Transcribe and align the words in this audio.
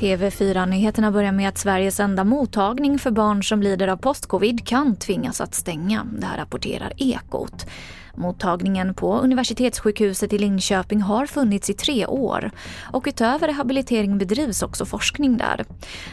TV4-nyheterna 0.00 1.10
börjar 1.10 1.32
med 1.32 1.48
att 1.48 1.58
Sveriges 1.58 2.00
enda 2.00 2.24
mottagning 2.24 2.98
för 2.98 3.10
barn 3.10 3.44
som 3.44 3.62
lider 3.62 3.88
av 3.88 3.96
postcovid 3.96 4.66
kan 4.66 4.96
tvingas 4.96 5.40
att 5.40 5.54
stänga. 5.54 6.06
Det 6.18 6.26
här 6.26 6.36
rapporterar 6.36 6.92
Ekot. 6.96 7.66
Mottagningen 8.14 8.94
på 8.94 9.18
Universitetssjukhuset 9.18 10.32
i 10.32 10.38
Linköping 10.38 11.02
har 11.02 11.26
funnits 11.26 11.70
i 11.70 11.74
tre 11.74 12.06
år 12.06 12.50
och 12.92 13.04
utöver 13.06 13.48
rehabilitering 13.48 14.18
bedrivs 14.18 14.62
också 14.62 14.84
forskning 14.84 15.36
där. 15.36 15.64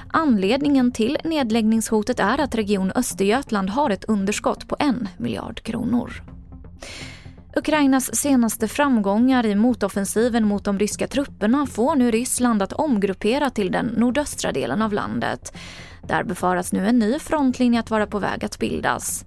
Anledningen 0.08 0.92
till 0.92 1.18
nedläggningshotet 1.24 2.20
är 2.20 2.42
att 2.42 2.56
Region 2.56 2.92
Östergötland 2.96 3.70
har 3.70 3.90
ett 3.90 4.06
underskott 4.06 4.68
på 4.68 4.76
en 4.80 5.08
miljard 5.18 5.62
kronor. 5.62 6.24
Ukrainas 7.58 8.16
senaste 8.16 8.68
framgångar 8.68 9.46
i 9.46 9.56
motoffensiven 9.56 10.46
mot 10.48 10.66
de 10.66 10.80
ryska 10.80 11.08
trupperna 11.08 11.66
får 11.66 11.96
nu 11.96 12.12
Ryssland 12.12 12.62
att 12.62 12.74
omgruppera 12.74 13.50
till 13.50 13.72
den 13.72 13.86
nordöstra 13.86 14.52
delen 14.52 14.82
av 14.82 14.94
landet. 14.94 15.54
Där 16.08 16.24
befaras 16.24 16.74
nu 16.74 16.88
en 16.88 17.00
ny 17.00 17.20
frontlinje 17.20 17.80
att 17.80 17.90
vara 17.90 18.08
på 18.08 18.20
väg 18.20 18.46
att 18.46 18.60
bildas. 18.60 19.26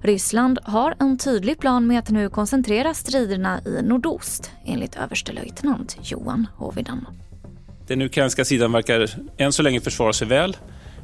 Ryssland 0.00 0.58
har 0.62 0.94
en 1.00 1.18
tydlig 1.18 1.58
plan 1.58 1.86
med 1.86 1.98
att 1.98 2.10
nu 2.10 2.28
koncentrera 2.28 2.94
striderna 2.94 3.60
i 3.66 3.82
nordost, 3.82 4.50
enligt 4.64 4.96
överstelöjtnant 4.96 5.96
Johan 6.02 6.46
Hovidan. 6.56 7.06
Den 7.86 8.02
ukrainska 8.02 8.44
sidan 8.44 8.72
verkar 8.72 9.10
än 9.36 9.52
så 9.52 9.62
länge 9.62 9.80
försvara 9.80 10.12
sig 10.12 10.28
väl. 10.28 10.56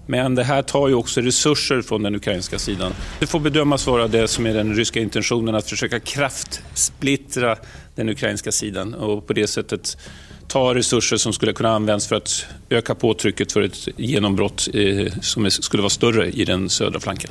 Men 0.06 0.34
det 0.34 0.44
här 0.44 0.62
tar 0.62 0.88
ju 0.88 0.94
också 0.94 1.20
resurser 1.20 1.82
från 1.82 2.02
den 2.02 2.14
ukrainska 2.14 2.58
sidan. 2.58 2.92
Det 3.20 3.26
får 3.26 3.40
bedömas 3.40 3.86
vara 3.86 4.08
det 4.08 4.28
som 4.28 4.46
är 4.46 4.54
den 4.54 4.74
ryska 4.74 5.00
intentionen, 5.00 5.54
att 5.54 5.70
försöka 5.70 6.00
kraftsplittra 6.00 7.56
den 7.94 8.08
ukrainska 8.08 8.52
sidan 8.52 8.94
och 8.94 9.26
på 9.26 9.32
det 9.32 9.46
sättet 9.46 9.96
ta 10.48 10.74
resurser 10.74 11.16
som 11.16 11.32
skulle 11.32 11.52
kunna 11.52 11.70
användas 11.70 12.06
för 12.06 12.16
att 12.16 12.46
öka 12.70 12.94
påtrycket 12.94 13.52
för 13.52 13.62
ett 13.62 13.88
genombrott 13.96 14.68
eh, 14.74 15.12
som 15.20 15.50
skulle 15.50 15.82
vara 15.82 15.90
större 15.90 16.30
i 16.30 16.44
den 16.44 16.68
södra 16.68 17.00
flanken. 17.00 17.30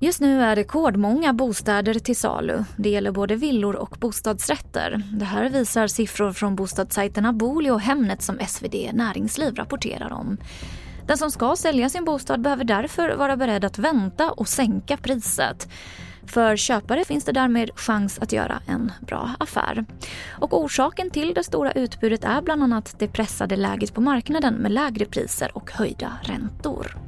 Just 0.00 0.20
nu 0.20 0.42
är 0.42 0.56
rekordmånga 0.56 1.32
bostäder 1.32 1.94
till 1.94 2.16
salu. 2.16 2.64
Det 2.76 2.88
gäller 2.88 3.10
både 3.10 3.36
villor 3.36 3.76
och 3.76 3.96
bostadsrätter. 4.00 5.02
Det 5.12 5.24
här 5.24 5.48
visar 5.48 5.86
siffror 5.86 6.32
från 6.32 6.56
bostadssajterna 6.56 7.32
Booli 7.32 7.70
och 7.70 7.80
Hemnet 7.80 8.22
som 8.22 8.38
SvD 8.48 8.74
Näringsliv 8.92 9.54
rapporterar 9.54 10.12
om. 10.12 10.36
Den 11.06 11.18
som 11.18 11.30
ska 11.30 11.56
sälja 11.56 11.88
sin 11.88 12.04
bostad 12.04 12.40
behöver 12.40 12.64
därför 12.64 13.16
vara 13.16 13.36
beredd 13.36 13.64
att 13.64 13.78
vänta 13.78 14.30
och 14.30 14.48
sänka 14.48 14.96
priset. 14.96 15.68
För 16.26 16.56
köpare 16.56 17.04
finns 17.04 17.24
det 17.24 17.32
därmed 17.32 17.70
chans 17.74 18.18
att 18.18 18.32
göra 18.32 18.60
en 18.66 18.92
bra 19.00 19.30
affär. 19.40 19.84
Och 20.28 20.60
orsaken 20.60 21.10
till 21.10 21.34
det 21.34 21.44
stora 21.44 21.72
utbudet 21.72 22.24
är 22.24 22.42
bland 22.42 22.62
annat 22.62 22.94
det 22.98 23.08
pressade 23.08 23.56
läget 23.56 23.94
på 23.94 24.00
marknaden 24.00 24.54
med 24.54 24.72
lägre 24.72 25.04
priser 25.04 25.50
och 25.54 25.70
höjda 25.72 26.12
räntor. 26.22 27.07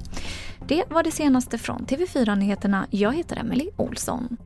Det 0.70 0.84
var 0.90 1.02
det 1.02 1.10
senaste 1.10 1.58
från 1.58 1.86
TV4 1.86 2.36
Nyheterna. 2.36 2.86
Jag 2.90 3.16
heter 3.16 3.36
Emily 3.36 3.68
Olsson. 3.76 4.36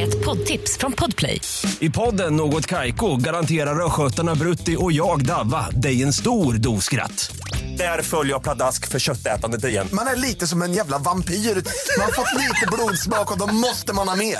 Ett 0.00 0.24
poddtips 0.24 0.78
från 0.78 0.92
Podplay. 0.92 1.40
I 1.80 1.90
podden 1.90 2.36
Något 2.36 2.66
Kaiko 2.66 3.16
garanterar 3.16 3.86
östgötarna 3.86 4.34
Brutti 4.34 4.76
och 4.78 4.92
jag, 4.92 5.26
Davva, 5.26 5.70
dig 5.70 6.02
en 6.02 6.12
stor 6.12 6.54
dos 6.54 6.84
skratt. 6.84 7.36
Där 7.78 8.02
följer 8.02 8.32
jag 8.32 8.42
pladask 8.42 8.88
för 8.88 8.98
köttätandet 8.98 9.64
igen. 9.64 9.88
Man 9.92 10.06
är 10.06 10.16
lite 10.16 10.46
som 10.46 10.62
en 10.62 10.72
jävla 10.72 10.98
vampyr. 10.98 11.34
Man 11.34 12.04
har 12.04 12.12
fått 12.12 12.38
lite 12.38 12.66
blodsmak 12.72 13.32
och 13.32 13.38
då 13.38 13.54
måste 13.54 13.94
man 13.94 14.08
ha 14.08 14.16
mer. 14.16 14.38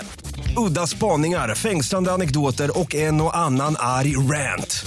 Udda 0.68 0.86
spaningar, 0.86 1.54
fängslande 1.54 2.12
anekdoter 2.12 2.78
och 2.78 2.94
en 2.94 3.20
och 3.20 3.36
annan 3.36 3.76
arg 3.78 4.16
rant. 4.16 4.86